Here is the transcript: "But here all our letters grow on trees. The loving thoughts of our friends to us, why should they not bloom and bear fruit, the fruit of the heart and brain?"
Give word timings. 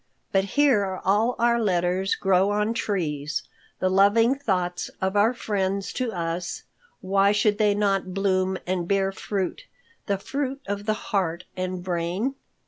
"But 0.31 0.45
here 0.57 0.99
all 1.05 1.35
our 1.37 1.61
letters 1.61 2.15
grow 2.15 2.49
on 2.49 2.73
trees. 2.73 3.43
The 3.77 3.87
loving 3.91 4.33
thoughts 4.33 4.89
of 4.99 5.15
our 5.15 5.31
friends 5.31 5.93
to 5.93 6.11
us, 6.11 6.63
why 7.01 7.31
should 7.31 7.59
they 7.59 7.75
not 7.75 8.11
bloom 8.11 8.57
and 8.65 8.87
bear 8.87 9.11
fruit, 9.11 9.67
the 10.07 10.17
fruit 10.17 10.59
of 10.65 10.87
the 10.87 10.95
heart 11.13 11.43
and 11.55 11.83
brain?" 11.83 12.33